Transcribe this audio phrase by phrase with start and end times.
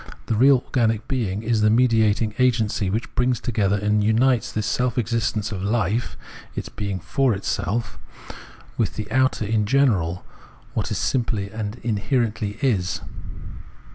[0.25, 4.97] The real organic being is the mediating agency, which brings together and xmites the self
[4.97, 6.17] existence of life
[6.55, 7.99] [its being for itself],
[8.79, 10.25] with the outer in general,
[10.73, 13.01] with what simply and in herently is.